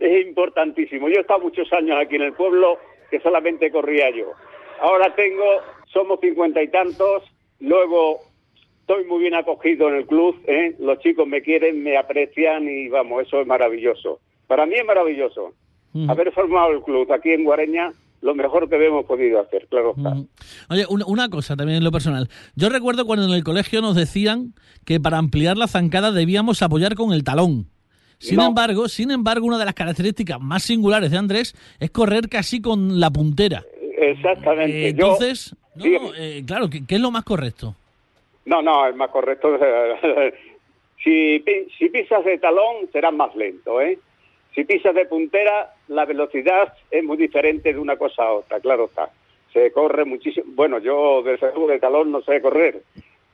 es 0.00 0.26
importantísimo. 0.26 1.08
Yo 1.08 1.16
he 1.16 1.20
estado 1.20 1.40
muchos 1.40 1.70
años 1.72 1.98
aquí 2.00 2.16
en 2.16 2.22
el 2.22 2.32
pueblo 2.32 2.78
que 3.10 3.20
solamente 3.20 3.70
corría 3.70 4.10
yo. 4.10 4.32
Ahora 4.80 5.14
tengo, 5.14 5.44
somos 5.92 6.20
cincuenta 6.20 6.62
y 6.62 6.68
tantos, 6.68 7.24
luego 7.60 8.20
estoy 8.80 9.04
muy 9.04 9.20
bien 9.20 9.34
acogido 9.34 9.88
en 9.88 9.96
el 9.96 10.06
club, 10.06 10.40
¿eh? 10.46 10.74
los 10.78 10.98
chicos 11.00 11.26
me 11.26 11.42
quieren, 11.42 11.82
me 11.82 11.98
aprecian 11.98 12.68
y 12.68 12.88
vamos, 12.88 13.26
eso 13.26 13.40
es 13.40 13.46
maravilloso. 13.46 14.20
Para 14.46 14.64
mí 14.64 14.76
es 14.76 14.84
maravilloso. 14.84 15.52
Haber 16.08 16.32
formado 16.32 16.70
el 16.72 16.82
club 16.82 17.10
aquí 17.12 17.32
en 17.32 17.44
Guareña 17.44 17.92
lo 18.20 18.34
mejor 18.34 18.68
que 18.68 18.84
hemos 18.84 19.04
podido 19.04 19.40
hacer, 19.40 19.66
claro 19.68 19.94
está. 19.96 20.14
Oye, 20.70 20.86
una, 20.88 21.28
cosa 21.28 21.56
también 21.56 21.78
en 21.78 21.84
lo 21.84 21.92
personal. 21.92 22.28
Yo 22.56 22.68
recuerdo 22.68 23.06
cuando 23.06 23.26
en 23.26 23.32
el 23.32 23.44
colegio 23.44 23.80
nos 23.80 23.94
decían 23.94 24.54
que 24.84 25.00
para 25.00 25.18
ampliar 25.18 25.56
la 25.56 25.68
zancada 25.68 26.10
debíamos 26.10 26.62
apoyar 26.62 26.94
con 26.94 27.12
el 27.12 27.24
talón. 27.24 27.66
Sin 28.18 28.40
embargo, 28.40 28.88
sin 28.88 29.12
embargo, 29.12 29.46
una 29.46 29.58
de 29.58 29.64
las 29.64 29.74
características 29.74 30.40
más 30.40 30.64
singulares 30.64 31.12
de 31.12 31.18
Andrés 31.18 31.54
es 31.78 31.90
correr 31.90 32.28
casi 32.28 32.60
con 32.60 32.98
la 32.98 33.10
puntera. 33.10 33.62
Exactamente. 33.96 34.86
Eh, 34.86 34.88
entonces, 34.88 35.54
eh, 35.84 36.42
claro, 36.44 36.68
¿qué, 36.68 36.82
es 36.88 37.00
lo 37.00 37.12
más 37.12 37.22
correcto? 37.22 37.76
No, 38.44 38.60
no, 38.60 38.88
es 38.88 38.96
más 38.96 39.10
correcto. 39.10 39.56
si, 41.04 41.44
si 41.78 41.88
pisas 41.90 42.24
de 42.24 42.38
talón, 42.38 42.88
serás 42.92 43.14
más 43.14 43.34
lento, 43.36 43.80
¿eh? 43.80 43.98
Si 44.54 44.64
pisas 44.64 44.94
de 44.94 45.06
puntera, 45.06 45.74
la 45.88 46.04
velocidad 46.04 46.72
es 46.90 47.04
muy 47.04 47.16
diferente 47.16 47.72
de 47.72 47.78
una 47.78 47.96
cosa 47.96 48.24
a 48.24 48.32
otra, 48.32 48.60
claro 48.60 48.86
está. 48.86 49.10
Se 49.52 49.72
corre 49.72 50.04
muchísimo. 50.04 50.46
Bueno, 50.54 50.78
yo 50.78 51.22
de 51.22 51.36
de 51.36 51.78
talón 51.78 52.12
no 52.12 52.22
sé 52.22 52.40
correr, 52.40 52.82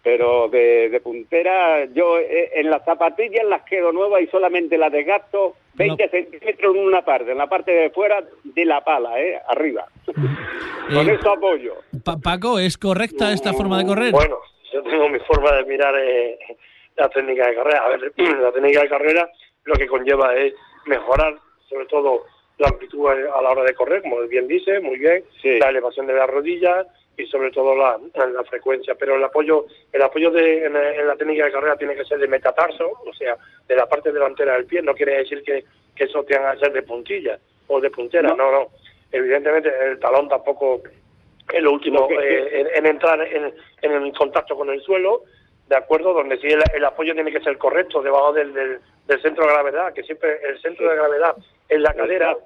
pero 0.02 0.48
de, 0.48 1.00
puntera, 1.02 1.86
yo 1.86 2.18
eh, 2.18 2.50
en 2.54 2.70
las 2.70 2.84
zapatillas 2.84 3.44
las 3.46 3.62
quedo 3.62 3.90
nuevas 3.90 4.22
y 4.22 4.26
solamente 4.26 4.76
las 4.76 4.92
desgasto 4.92 5.54
20 5.74 6.08
centímetros 6.08 6.76
en 6.76 6.82
una 6.82 7.02
parte, 7.02 7.32
en 7.32 7.38
la 7.38 7.46
parte 7.46 7.72
de 7.72 7.90
fuera 7.90 8.22
de 8.42 8.64
la 8.64 8.84
pala, 8.84 9.18
¿eh? 9.20 9.40
arriba. 9.48 9.86
Con 10.92 11.08
eso 11.08 11.32
apoyo. 11.32 11.74
Paco, 12.22 12.58
¿es 12.58 12.76
correcta 12.76 13.32
esta 13.32 13.54
forma 13.54 13.78
de 13.78 13.86
correr? 13.86 14.12
Bueno, 14.12 14.36
yo 14.72 14.82
tengo 14.82 15.08
mi 15.08 15.18
forma 15.20 15.52
de 15.52 15.64
mirar 15.64 15.94
eh, 15.98 16.38
la 16.96 17.08
técnica 17.08 17.48
de 17.48 17.54
carrera. 17.54 17.84
A 17.86 17.88
ver, 17.88 18.12
la 18.42 18.52
técnica 18.52 18.82
de 18.82 18.88
carrera 18.88 19.30
lo 19.64 19.74
que 19.74 19.86
conlleva 19.86 20.34
es 20.36 20.52
mejorar, 20.86 21.38
sobre 21.68 21.86
todo, 21.86 22.24
la 22.58 22.68
amplitud 22.68 23.08
a 23.08 23.42
la 23.42 23.50
hora 23.50 23.64
de 23.64 23.74
correr, 23.74 24.02
como 24.02 24.20
bien 24.28 24.46
dice, 24.46 24.80
muy 24.80 24.98
bien, 24.98 25.24
la 25.42 25.70
elevación 25.70 26.06
de 26.06 26.14
las 26.14 26.30
rodillas, 26.30 26.86
y 27.16 27.26
sobre 27.26 27.50
todo 27.50 27.76
la, 27.76 27.98
la 28.14 28.44
frecuencia. 28.44 28.94
Pero 28.94 29.16
el 29.16 29.24
apoyo, 29.24 29.66
el 29.92 30.02
apoyo 30.02 30.30
de, 30.30 30.66
en, 30.66 31.06
la 31.06 31.16
técnica 31.16 31.44
de 31.44 31.52
carrera 31.52 31.76
tiene 31.76 31.94
que 31.94 32.04
ser 32.04 32.18
de 32.18 32.28
metatarso, 32.28 32.90
o 33.04 33.12
sea, 33.14 33.36
de 33.66 33.76
la 33.76 33.86
parte 33.86 34.12
delantera 34.12 34.54
del 34.54 34.66
pie. 34.66 34.82
No 34.82 34.94
quiere 34.94 35.18
decir 35.18 35.42
que, 35.42 35.64
que 35.94 36.04
eso 36.04 36.24
tenga 36.24 36.52
que 36.52 36.60
ser 36.60 36.72
de 36.72 36.82
puntilla 36.82 37.38
o 37.68 37.80
de 37.80 37.90
puntera, 37.90 38.34
no, 38.34 38.50
no. 38.50 38.68
Evidentemente 39.12 39.70
el 39.82 39.98
talón 40.00 40.28
tampoco 40.28 40.82
es 41.52 41.62
lo 41.62 41.72
último 41.72 42.08
eh, 42.10 42.66
en, 42.74 42.86
entrar 42.86 43.20
en, 43.22 43.54
en 43.82 43.92
el 43.92 44.12
contacto 44.12 44.56
con 44.56 44.70
el 44.70 44.80
suelo, 44.82 45.22
de 45.68 45.76
acuerdo, 45.76 46.12
donde 46.12 46.38
sí 46.38 46.48
el, 46.48 46.84
apoyo 46.84 47.14
tiene 47.14 47.32
que 47.32 47.40
ser 47.40 47.56
correcto, 47.56 48.02
debajo 48.02 48.32
del, 48.32 48.52
del, 48.52 49.22
centro 49.22 49.46
de 49.46 49.52
gravedad, 49.52 49.92
que 49.94 50.02
siempre 50.02 50.38
el 50.46 50.60
centro 50.60 50.88
de 50.88 50.96
gravedad 50.96 51.34
es 51.68 51.80
la 51.80 51.94
cadera. 51.94 52.36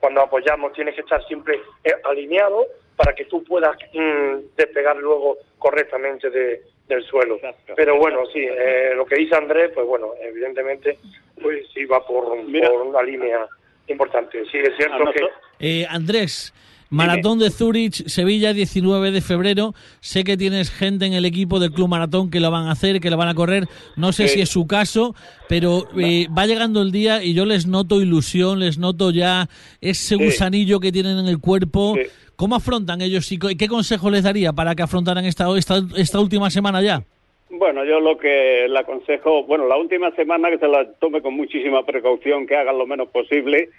Cuando 0.00 0.22
apoyamos 0.22 0.72
tiene 0.72 0.94
que 0.94 1.02
estar 1.02 1.24
siempre 1.26 1.60
eh, 1.84 1.92
alineado 2.04 2.66
para 2.96 3.14
que 3.14 3.26
tú 3.26 3.44
puedas 3.44 3.76
mm, 3.92 4.56
despegar 4.56 4.96
luego 4.96 5.38
correctamente 5.58 6.30
del 6.30 7.04
suelo. 7.04 7.38
Pero 7.76 7.98
bueno, 7.98 8.26
sí, 8.32 8.40
eh, 8.40 8.92
lo 8.94 9.06
que 9.06 9.16
dice 9.16 9.36
Andrés, 9.36 9.70
pues 9.74 9.86
bueno, 9.86 10.12
evidentemente, 10.20 10.98
pues 11.40 11.66
sí 11.72 11.84
va 11.84 12.04
por, 12.06 12.24
una 12.32 13.02
línea 13.02 13.46
importante. 13.86 14.44
Sí, 14.50 14.58
es 14.58 14.76
cierto 14.76 15.12
que 15.12 15.28
Eh, 15.60 15.86
Andrés, 15.88 16.52
Maratón 16.90 17.38
de 17.38 17.50
Zurich, 17.50 18.06
Sevilla, 18.08 18.52
19 18.52 19.12
de 19.12 19.20
febrero. 19.20 19.74
Sé 20.00 20.24
que 20.24 20.36
tienes 20.36 20.70
gente 20.70 21.06
en 21.06 21.12
el 21.12 21.24
equipo 21.24 21.60
del 21.60 21.70
Club 21.70 21.88
Maratón 21.88 22.30
que 22.30 22.40
lo 22.40 22.50
van 22.50 22.66
a 22.66 22.72
hacer, 22.72 23.00
que 23.00 23.10
lo 23.10 23.16
van 23.16 23.28
a 23.28 23.34
correr. 23.34 23.64
No 23.96 24.12
sé 24.12 24.26
si 24.26 24.40
es 24.40 24.48
su 24.48 24.66
caso, 24.66 25.14
pero 25.48 25.84
eh, 25.96 26.26
va 26.36 26.46
llegando 26.46 26.82
el 26.82 26.90
día 26.90 27.22
y 27.22 27.32
yo 27.32 27.46
les 27.46 27.68
noto 27.68 28.02
ilusión, 28.02 28.58
les 28.58 28.78
noto 28.78 29.12
ya 29.12 29.48
ese 29.80 30.16
gusanillo 30.16 30.80
que 30.80 30.90
tienen 30.90 31.18
en 31.18 31.26
el 31.26 31.38
cuerpo. 31.38 31.96
¿Cómo 32.34 32.56
afrontan 32.56 33.00
ellos 33.02 33.30
y 33.30 33.38
qué 33.38 33.68
consejo 33.68 34.10
les 34.10 34.24
daría 34.24 34.52
para 34.52 34.74
que 34.74 34.82
afrontaran 34.82 35.24
esta, 35.24 35.46
esta, 35.56 35.80
esta 35.96 36.18
última 36.18 36.50
semana 36.50 36.82
ya? 36.82 37.02
Bueno, 37.50 37.84
yo 37.84 38.00
lo 38.00 38.16
que 38.16 38.66
le 38.68 38.78
aconsejo, 38.78 39.44
bueno, 39.44 39.66
la 39.66 39.76
última 39.76 40.10
semana 40.12 40.50
que 40.50 40.58
se 40.58 40.66
la 40.66 40.90
tome 40.94 41.20
con 41.20 41.34
muchísima 41.34 41.84
precaución, 41.84 42.46
que 42.46 42.56
hagan 42.56 42.78
lo 42.78 42.86
menos 42.86 43.08
posible, 43.08 43.70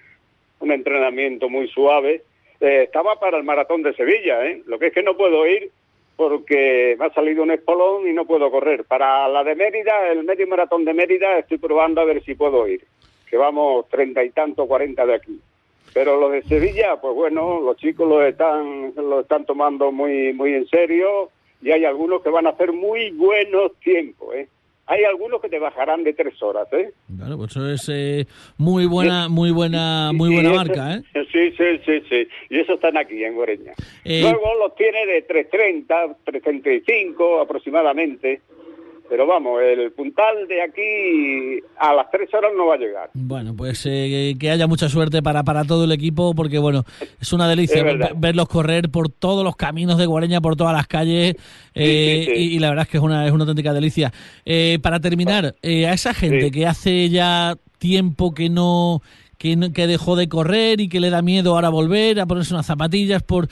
un 0.60 0.72
entrenamiento 0.72 1.50
muy 1.50 1.68
suave 1.70 2.24
eh, 2.62 2.84
estaba 2.84 3.20
para 3.20 3.38
el 3.38 3.44
maratón 3.44 3.84
de 3.84 3.94
Sevilla, 3.94 4.46
¿eh? 4.46 4.62
Lo 4.66 4.80
que 4.80 4.88
es 4.88 4.94
que 4.94 5.04
no 5.04 5.18
puedo 5.18 5.46
ir 5.48 5.72
porque 6.16 6.96
me 7.00 7.06
ha 7.06 7.14
salido 7.14 7.42
un 7.42 7.52
espolón 7.52 8.08
y 8.08 8.14
no 8.14 8.26
puedo 8.26 8.52
correr. 8.52 8.84
Para 8.84 9.28
la 9.28 9.44
de 9.44 9.56
Mérida, 9.56 10.08
el 10.10 10.24
medio 10.24 10.48
maratón 10.48 10.86
de 10.86 10.94
Mérida, 10.94 11.40
estoy 11.40 11.58
probando 11.58 12.02
a 12.02 12.06
ver 12.06 12.24
si 12.24 12.36
puedo 12.36 12.68
ir. 12.68 12.86
Que 13.30 13.38
vamos 13.38 13.90
treinta 13.90 14.24
y 14.24 14.30
tanto, 14.30 14.68
cuarenta 14.68 15.06
de 15.06 15.16
aquí. 15.16 15.40
Pero 15.94 16.20
lo 16.20 16.30
de 16.30 16.44
Sevilla, 16.44 17.02
pues 17.02 17.16
bueno, 17.16 17.60
los 17.62 17.76
chicos 17.78 18.08
lo 18.08 18.24
están, 18.24 18.94
lo 18.96 19.22
están 19.22 19.46
tomando 19.46 19.92
muy, 19.92 20.32
muy 20.34 20.54
en 20.54 20.68
serio 20.68 21.30
y 21.62 21.72
hay 21.72 21.86
algunos 21.86 22.22
que 22.22 22.30
van 22.30 22.48
a 22.48 22.52
hacer 22.52 22.72
muy 22.72 23.12
buenos 23.12 23.74
tiempos, 23.80 24.36
¿eh? 24.36 24.48
Hay 24.92 25.06
algunos 25.06 25.42
que 25.42 25.48
te 25.48 25.58
bajarán 25.58 26.04
de 26.04 26.12
tres 26.14 26.42
horas, 26.44 26.68
¿eh? 26.74 26.92
Claro, 27.16 27.38
pues 27.38 27.52
eso 27.52 27.70
es 27.70 27.88
eh, 27.88 28.28
muy 28.58 28.86
buena, 28.88 29.30
muy 29.30 29.52
buena, 29.52 30.12
muy 30.14 30.34
buena 30.34 30.52
marca, 30.52 30.96
¿eh? 30.96 31.02
Sí, 31.32 31.52
sí, 31.52 31.80
sí, 31.86 32.04
sí. 32.10 32.28
Y 32.50 32.60
eso 32.60 32.74
están 32.74 32.98
aquí 32.98 33.24
en 33.24 33.36
Goreña. 33.36 33.72
Eh, 34.04 34.20
Luego 34.22 34.54
los 34.60 34.76
tiene 34.76 35.06
de 35.06 35.26
3.30, 35.26 36.18
3.35 36.26 37.42
aproximadamente. 37.42 38.42
Pero 39.12 39.28
vamos, 39.28 39.62
el 39.62 39.92
puntal 39.92 40.48
de 40.48 40.62
aquí 40.62 41.62
a 41.78 41.94
las 41.94 42.10
tres 42.10 42.34
horas 42.34 42.54
no 42.56 42.68
va 42.68 42.76
a 42.76 42.78
llegar. 42.78 43.10
Bueno, 43.14 43.54
pues 43.54 43.86
eh, 43.86 44.38
que 44.40 44.50
haya 44.50 44.68
mucha 44.68 44.88
suerte 44.88 45.22
para, 45.22 45.44
para 45.44 45.66
todo 45.66 45.84
el 45.84 45.92
equipo, 45.92 46.34
porque 46.34 46.60
bueno, 46.60 46.86
es 47.20 47.34
una 47.34 47.50
delicia 47.50 47.84
verlos 48.16 48.48
correr 48.48 48.90
por 48.90 49.10
todos 49.10 49.44
los 49.44 49.58
caminos 49.58 49.98
de 49.98 50.06
Guareña, 50.06 50.40
por 50.40 50.56
todas 50.56 50.74
las 50.74 50.88
calles, 50.88 51.36
eh, 51.76 52.34
Y, 52.38 52.58
la 52.60 52.70
verdad 52.70 52.84
es 52.84 52.88
que 52.90 52.98
es 53.00 53.04
una, 53.04 53.28
es 53.28 53.34
una 53.34 53.44
auténtica 53.44 53.74
delicia. 53.74 54.14
Eh, 54.46 54.80
para 54.82 55.02
terminar, 55.02 55.56
a 55.62 55.94
esa 55.94 56.14
gente 56.14 56.50
que 56.50 56.66
hace 56.66 57.10
ya 57.10 57.58
tiempo 57.80 58.34
que 58.34 58.48
no, 58.48 59.02
que 59.38 59.58
que 59.76 59.88
dejó 59.88 60.16
de 60.16 60.30
correr 60.30 60.80
y 60.80 60.88
que 60.88 61.02
le 61.02 61.10
da 61.10 61.22
miedo 61.22 61.56
ahora 61.56 61.68
volver 61.68 62.18
a 62.22 62.26
ponerse 62.28 62.54
unas 62.54 62.66
zapatillas 62.66 63.22
por 63.24 63.50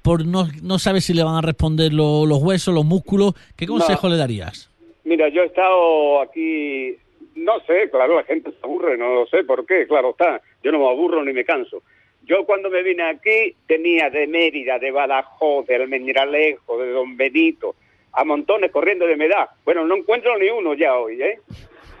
por 0.00 0.26
no, 0.26 0.48
no 0.62 0.78
sabe 0.78 1.02
si 1.02 1.12
le 1.12 1.22
van 1.22 1.36
a 1.36 1.42
responder 1.42 1.92
los 1.92 2.42
huesos, 2.42 2.74
los 2.74 2.84
músculos, 2.84 3.34
¿qué 3.56 3.66
consejo 3.66 4.08
le 4.08 4.16
darías? 4.16 4.71
Mira, 5.04 5.28
yo 5.28 5.42
he 5.42 5.46
estado 5.46 6.20
aquí, 6.20 6.96
no 7.34 7.60
sé, 7.66 7.90
claro, 7.90 8.16
la 8.16 8.24
gente 8.24 8.50
se 8.50 8.58
aburre, 8.62 8.96
no 8.96 9.14
lo 9.14 9.26
sé 9.26 9.44
por 9.44 9.66
qué, 9.66 9.86
claro 9.86 10.10
está, 10.10 10.40
yo 10.62 10.70
no 10.70 10.78
me 10.78 10.88
aburro 10.88 11.24
ni 11.24 11.32
me 11.32 11.44
canso. 11.44 11.82
Yo 12.24 12.44
cuando 12.46 12.70
me 12.70 12.82
vine 12.82 13.02
aquí 13.02 13.56
tenía 13.66 14.08
de 14.08 14.28
Mérida, 14.28 14.78
de 14.78 14.92
Badajoz, 14.92 15.66
de 15.66 15.74
Almendralejo, 15.74 16.78
de 16.78 16.92
Don 16.92 17.16
Benito, 17.16 17.74
a 18.12 18.24
montones 18.24 18.70
corriendo 18.70 19.06
de 19.06 19.16
medad. 19.16 19.48
Bueno, 19.64 19.84
no 19.84 19.96
encuentro 19.96 20.38
ni 20.38 20.48
uno 20.48 20.74
ya 20.74 20.94
hoy, 20.96 21.20
¿eh? 21.20 21.40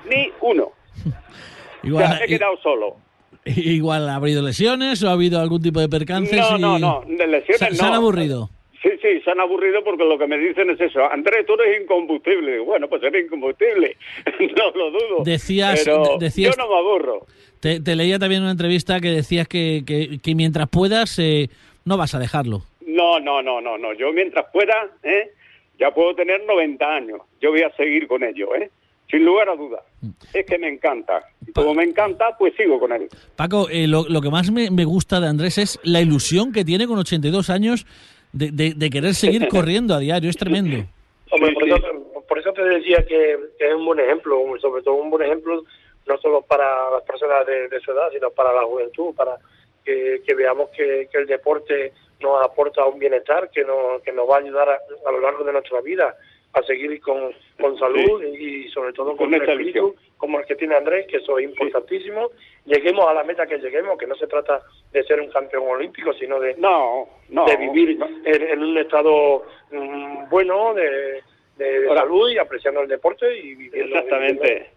Ni 0.08 0.30
uno. 0.40 0.70
Igual, 1.82 2.18
ya, 2.18 2.24
he 2.24 2.28
quedado 2.28 2.56
solo. 2.58 2.96
Igual 3.44 4.08
ha 4.08 4.16
habido 4.16 4.42
lesiones 4.42 5.02
o 5.02 5.08
ha 5.08 5.12
habido 5.12 5.40
algún 5.40 5.60
tipo 5.60 5.80
de 5.80 5.88
percances. 5.88 6.38
No, 6.38 6.56
no, 6.56 6.78
no, 6.78 7.02
de 7.04 7.26
lesiones 7.26 7.72
no. 7.72 7.76
¿Se 7.76 7.84
han 7.84 7.94
aburrido? 7.94 8.50
Sí, 8.82 8.90
sí, 9.00 9.20
se 9.20 9.30
han 9.30 9.40
aburrido 9.40 9.84
porque 9.84 10.04
lo 10.04 10.18
que 10.18 10.26
me 10.26 10.36
dicen 10.36 10.68
es 10.70 10.80
eso. 10.80 11.08
Andrés, 11.08 11.46
tú 11.46 11.54
eres 11.54 11.82
incombustible. 11.82 12.58
Bueno, 12.58 12.88
pues 12.88 13.00
eres 13.04 13.24
incombustible. 13.24 13.96
no 14.56 14.70
lo 14.72 14.90
dudo. 14.90 15.22
Decías, 15.24 15.82
pero 15.84 16.16
decías, 16.18 16.56
yo 16.56 16.62
no 16.62 16.68
me 16.68 16.78
aburro. 16.78 17.26
Te, 17.60 17.78
leía 17.94 18.18
también 18.18 18.40
en 18.40 18.44
una 18.44 18.52
entrevista 18.52 18.98
que 18.98 19.10
decías 19.10 19.46
que, 19.46 19.84
que, 20.20 20.34
mientras 20.34 20.68
puedas 20.68 21.16
eh, 21.20 21.48
no 21.84 21.96
vas 21.96 22.12
a 22.16 22.18
dejarlo. 22.18 22.62
No, 22.84 23.20
no, 23.20 23.40
no, 23.40 23.60
no, 23.60 23.78
no. 23.78 23.92
Yo 23.92 24.12
mientras 24.12 24.46
pueda, 24.52 24.74
¿eh? 25.04 25.30
ya 25.78 25.92
puedo 25.92 26.16
tener 26.16 26.42
90 26.44 26.84
años. 26.84 27.20
Yo 27.40 27.50
voy 27.50 27.62
a 27.62 27.70
seguir 27.76 28.08
con 28.08 28.24
ello, 28.24 28.52
¿eh? 28.56 28.68
Sin 29.08 29.24
lugar 29.24 29.48
a 29.48 29.54
dudas. 29.54 29.82
Mm. 30.00 30.10
Es 30.34 30.44
que 30.44 30.58
me 30.58 30.68
encanta. 30.68 31.22
Y 31.46 31.52
como 31.52 31.72
me 31.72 31.84
encanta, 31.84 32.36
pues 32.36 32.52
sigo 32.56 32.80
con 32.80 32.90
él. 32.90 33.08
Paco, 33.36 33.68
eh, 33.70 33.86
lo, 33.86 34.08
lo, 34.08 34.20
que 34.20 34.30
más 34.30 34.50
me, 34.50 34.72
me 34.72 34.84
gusta 34.84 35.20
de 35.20 35.28
Andrés 35.28 35.58
es 35.58 35.78
la 35.84 36.00
ilusión 36.00 36.52
que 36.52 36.64
tiene 36.64 36.88
con 36.88 36.98
82 36.98 37.48
años 37.48 37.86
de, 38.32 38.90
querer 38.90 39.14
seguir 39.14 39.48
corriendo 39.50 39.94
a 39.94 39.98
diario, 39.98 40.30
es 40.30 40.36
tremendo. 40.36 40.84
por, 41.30 42.38
eso, 42.38 42.52
te 42.52 42.62
decía 42.62 43.04
que, 43.06 43.38
es 43.58 43.74
un 43.74 43.84
buen 43.84 44.00
ejemplo, 44.00 44.38
sobre 44.60 44.82
todo 44.82 44.94
un 44.94 45.10
buen 45.10 45.24
ejemplo 45.24 45.62
no 46.06 46.18
solo 46.18 46.42
para 46.42 46.90
las 46.90 47.02
personas 47.04 47.46
de, 47.46 47.80
su 47.80 47.92
edad, 47.92 48.10
sino 48.12 48.30
para 48.30 48.52
la 48.52 48.62
juventud, 48.64 49.14
para 49.14 49.36
que, 49.84 50.20
veamos 50.36 50.70
que, 50.70 51.08
el 51.12 51.26
deporte 51.26 51.92
nos 52.20 52.44
aporta 52.44 52.84
un 52.86 52.98
bienestar, 52.98 53.50
que 53.50 53.64
nos, 53.64 54.02
que 54.02 54.12
nos 54.12 54.28
va 54.28 54.36
a 54.36 54.40
ayudar 54.40 54.68
a 54.68 55.12
lo 55.12 55.20
largo 55.20 55.44
de 55.44 55.52
nuestra 55.52 55.80
vida 55.80 56.16
a 56.54 56.62
seguir 56.62 57.00
con, 57.00 57.32
con 57.58 57.78
salud 57.78 58.22
y 58.24 58.68
sobre 58.68 58.92
todo 58.92 59.16
con, 59.16 59.28
un 59.28 59.34
espíritu 59.34 59.94
como 60.18 60.38
el 60.38 60.46
que 60.46 60.54
tiene 60.54 60.76
Andrés, 60.76 61.06
que 61.06 61.16
eso 61.16 61.38
es 61.38 61.44
importantísimo. 61.44 62.30
Lleguemos 62.66 63.08
a 63.08 63.14
la 63.14 63.24
meta 63.24 63.46
que 63.46 63.58
lleguemos, 63.58 63.98
que 63.98 64.06
no 64.06 64.14
se 64.14 64.26
trata 64.26 64.62
de 64.92 65.02
ser 65.04 65.20
un 65.20 65.30
campeón 65.30 65.64
olímpico, 65.66 66.12
sino 66.12 66.38
de, 66.38 66.54
no, 66.56 67.08
de 67.28 67.56
vivir 67.56 67.98
En, 68.24 68.62
un 68.62 68.78
estado 68.78 69.44
mm, 69.70 70.28
bueno, 70.28 70.74
de, 70.74 71.22
de, 71.56 71.88
salud 71.88 72.30
y 72.30 72.38
apreciando 72.38 72.82
el 72.82 72.88
deporte 72.88 73.36
y 73.36 73.54
viviendo. 73.54 73.96
Exactamente. 73.96 74.70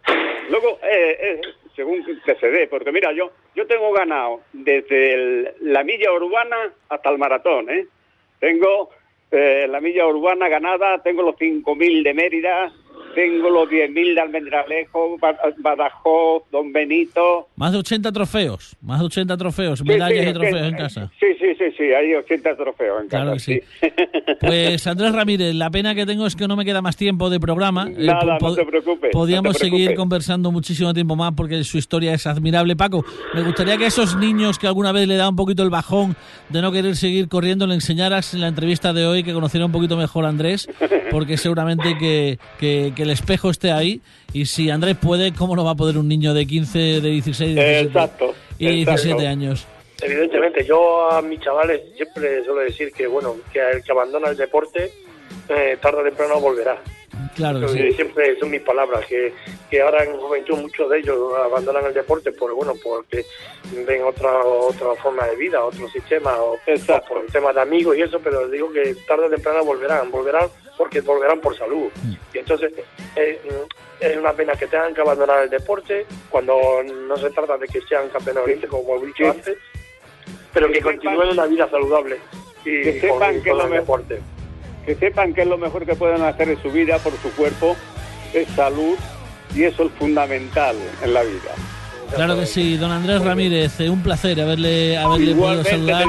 Luego, 0.50 0.80
eh, 0.84 1.18
eh, 1.20 1.42
según 1.76 2.06
que 2.26 2.36
se 2.36 2.48
dé, 2.50 2.68
porque 2.68 2.92
mira, 2.92 3.12
yo 3.12 3.32
yo 3.56 3.68
tengo 3.68 3.92
ganado 3.92 4.42
desde 4.54 5.56
la 5.62 5.84
milla 5.84 6.12
urbana 6.12 6.74
hasta 6.90 7.10
el 7.10 7.18
maratón, 7.18 7.70
¿eh? 7.70 7.86
Tengo 8.40 8.90
eh, 9.36 9.68
la 9.68 9.82
milla 9.82 10.08
urbana 10.08 10.48
ganada, 10.48 11.02
tengo 11.04 11.22
los 11.22 11.36
5.000 11.36 12.04
de 12.04 12.14
Mérida, 12.14 12.72
tengo 13.16 13.50
los 13.50 13.70
10.000 13.70 14.14
de 14.14 14.22
Almendralejo, 14.22 15.18
Badajoz, 15.58 16.44
Don 16.52 16.72
Benito. 16.72 17.48
Más 17.56 17.72
de 17.72 17.80
80 17.80 18.12
trofeos, 18.12 18.76
más 18.82 19.00
de 19.00 19.06
80 19.06 19.38
trofeos, 19.38 19.84
medallas 19.84 20.28
y 20.28 20.34
trofeos 20.34 20.68
en 20.68 20.76
casa. 20.76 21.12
Sí, 21.20 21.28
sí, 21.40 21.56
sí, 21.58 21.66
sí, 21.78 21.84
hay 21.86 22.14
80 22.14 22.56
trofeos 22.56 23.02
en 23.02 23.08
claro 23.08 23.34
casa. 23.34 23.52
Que 23.52 23.62
sí. 23.82 23.92
pues 24.42 24.86
Andrés 24.86 25.14
Ramírez, 25.14 25.56
la 25.56 25.72
pena 25.72 25.96
que 25.96 26.06
tengo 26.06 26.28
es 26.28 26.36
que 26.36 26.48
no 26.48 26.56
me 26.56 26.66
queda 26.66 26.82
más 26.82 26.98
tiempo 26.98 27.30
de 27.30 27.40
programa. 27.40 27.88
Eh, 27.88 28.06
Nada, 28.06 28.38
no 28.40 28.54
te 28.54 28.66
preocupes. 28.66 29.12
Podríamos 29.12 29.58
seguir 29.58 29.96
conversando 29.96 30.52
muchísimo 30.52 30.94
tiempo 30.94 31.16
más 31.16 31.34
porque 31.36 31.64
su 31.64 31.78
historia 31.78 32.14
es 32.14 32.28
admirable. 32.28 32.76
Paco, 32.76 33.06
me 33.34 33.42
gustaría 33.42 33.78
que 33.78 33.86
a 33.86 33.88
esos 33.88 34.18
niños 34.18 34.60
que 34.60 34.68
alguna 34.68 34.92
vez 34.92 35.08
le 35.08 35.16
da 35.16 35.30
un 35.30 35.38
poquito 35.38 35.64
el 35.64 35.70
bajón 35.70 36.18
de 36.50 36.62
no 36.62 36.72
querer 36.72 36.98
seguir 36.98 37.30
corriendo, 37.30 37.66
le 37.66 37.76
enseñaras 37.76 38.34
en 38.34 38.42
la 38.42 38.50
entrevista 38.50 38.92
de 38.92 39.06
hoy 39.08 39.24
que 39.24 39.34
conociera 39.34 39.66
un 39.66 39.72
poquito 39.72 39.96
mejor 39.96 40.26
a 40.26 40.30
Andrés, 40.30 40.68
porque 41.12 41.38
seguramente 41.38 41.98
que, 41.98 42.38
que 42.60 43.05
el 43.06 43.12
espejo 43.12 43.50
esté 43.50 43.72
ahí 43.72 44.02
y 44.34 44.46
si 44.46 44.70
Andrés 44.70 44.98
puede, 45.02 45.34
¿cómo 45.34 45.56
no 45.56 45.64
va 45.64 45.72
a 45.72 45.76
poder 45.76 45.98
un 45.98 46.08
niño 46.08 46.34
de 46.34 46.46
15, 46.46 46.80
de 47.02 47.10
16 47.10 47.58
y 48.60 48.86
17 48.86 49.28
años? 49.28 49.66
Evidentemente, 50.02 50.66
yo 50.66 51.10
a 51.10 51.22
mis 51.22 51.40
chavales 51.40 51.82
siempre 51.96 52.44
suelo 52.44 52.62
decir 52.62 52.92
que 52.92 53.08
bueno, 53.08 53.36
que 53.54 53.60
el 53.60 53.84
que 53.84 53.92
abandona 53.92 54.30
el 54.30 54.36
deporte 54.36 54.92
eh, 55.48 55.78
tarde 55.82 56.02
o 56.02 56.04
temprano 56.04 56.42
volverá. 56.42 56.82
Claro 57.36 57.68
sí. 57.70 57.92
Siempre 57.94 58.38
son 58.40 58.52
mis 58.52 58.62
palabras, 58.62 59.06
que, 59.06 59.34
que 59.70 59.82
ahora 59.82 60.04
en 60.04 60.18
juventud 60.18 60.58
muchos 60.58 60.90
de 60.90 61.00
ellos 61.00 61.18
abandonan 61.46 61.86
el 61.86 61.94
deporte 61.94 62.32
por 62.32 62.54
bueno 62.54 62.74
porque 62.84 63.24
ven 63.86 64.04
otra 64.04 64.44
otra 64.44 64.96
forma 65.02 65.26
de 65.28 65.36
vida, 65.38 65.64
otro 65.64 65.88
sistema, 65.90 66.36
o, 66.42 66.58
por 67.08 67.24
el 67.24 67.32
tema 67.32 67.54
de 67.54 67.62
amigos 67.62 67.98
y 67.98 68.02
eso, 68.02 68.20
pero 68.20 68.48
digo 68.50 68.72
que 68.72 68.96
tarde 69.08 69.26
o 69.26 69.30
temprano 69.30 69.64
volverán, 69.64 70.12
volverán 70.12 70.50
porque 70.78 71.02
volverán 71.02 71.40
por 71.40 71.58
salud. 71.58 71.90
Mm. 72.04 72.14
Y 72.34 72.38
entonces 72.38 72.74
eh, 73.16 73.42
es 74.00 74.18
una 74.18 74.34
pena 74.34 74.54
que 74.54 74.68
tengan 74.68 74.94
que 74.94 75.02
abandonar 75.02 75.44
el 75.44 75.50
deporte 75.50 76.06
cuando 76.30 76.84
no 76.84 77.18
se 77.18 77.30
trata 77.30 77.58
de 77.58 77.68
que 77.68 77.82
sean 77.82 78.10
campeones 78.10 78.44
olímpicos, 78.44 78.82
como 78.82 79.04
he 79.04 79.08
dicho 79.08 79.30
antes, 79.30 79.58
pero 80.54 80.72
que, 80.72 80.82
continúen 80.82 81.30
una 81.30 81.46
vida 81.46 81.70
saludable 81.70 82.18
y 82.64 82.82
que 82.82 83.02
sepan 83.02 83.42
que 83.42 83.54
lo 83.54 83.68
deporte. 83.68 84.20
Que 84.86 84.96
sepan 84.96 85.34
que 85.34 85.42
es 85.42 85.48
lo 85.48 85.58
mejor 85.58 85.86
que 85.86 85.96
pueden 85.96 86.22
hacer 86.22 86.50
en 86.50 86.62
su 86.62 86.72
vida 86.72 87.00
por 87.00 87.14
su 87.14 87.32
cuerpo, 87.36 87.76
es 88.34 88.48
salud 88.50 88.98
y 89.56 89.64
eso 89.64 89.84
es 89.86 89.92
fundamental 89.94 90.76
en 91.02 91.14
la 91.14 91.24
vida. 91.24 91.52
Claro 92.14 92.40
que 92.40 92.46
sí, 92.46 92.78
don 92.78 92.92
Andrés 92.92 93.24
Ramírez, 93.24 93.80
eh, 93.80 93.90
un 93.90 94.02
placer 94.02 94.40
haberle, 94.40 94.98
haberle 94.98 95.36
podido 95.36 95.64
saludar 95.64 96.06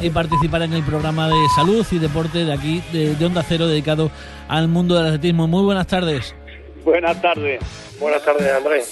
y, 0.00 0.10
participar 0.10 0.62
en 0.62 0.72
el 0.72 0.82
programa 0.82 1.28
de 1.28 1.36
salud 1.54 1.86
y 1.90 1.98
deporte 1.98 2.44
de 2.44 2.52
aquí, 2.52 2.82
de, 2.92 3.14
de 3.14 3.26
Onda 3.26 3.44
Cero, 3.46 3.66
dedicado 3.66 4.10
al 4.48 4.68
mundo 4.68 4.94
del 4.96 5.06
atletismo. 5.06 5.46
Muy 5.46 5.62
buenas 5.62 5.86
tardes. 5.86 6.34
Buenas 6.84 7.20
tardes. 7.20 7.60
Buenas 8.00 8.24
tardes, 8.24 8.52
Andrés. 8.52 8.90